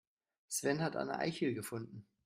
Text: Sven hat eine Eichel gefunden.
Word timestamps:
Sven 0.49 0.81
hat 0.81 0.95
eine 0.95 1.19
Eichel 1.19 1.53
gefunden. 1.53 2.07